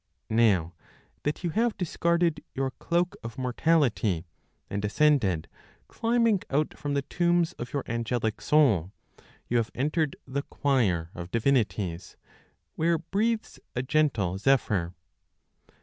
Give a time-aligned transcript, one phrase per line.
[0.31, 0.73] "Now
[1.21, 4.25] that you have discarded your cloak of mortality,
[4.67, 5.47] and ascended
[5.87, 8.91] Climbing out from the tombs of your angelic soul,
[9.47, 12.17] You have entered the choir of divinities,
[12.73, 14.95] where breathes a gentle zephyr.